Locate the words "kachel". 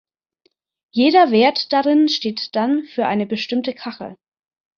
3.75-4.15